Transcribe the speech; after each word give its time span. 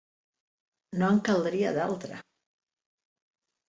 No 1.03 1.11
en 1.17 1.21
caldria 1.29 1.77
d'altra! 1.79 2.21